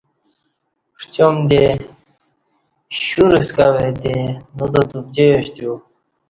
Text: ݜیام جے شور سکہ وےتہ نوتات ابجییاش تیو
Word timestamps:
ݜیام 1.01 1.35
جے 1.49 1.63
شور 3.01 3.33
سکہ 3.47 3.67
وےتہ 3.73 4.13
نوتات 4.55 4.89
ابجییاش 4.97 5.45
تیو 5.55 5.73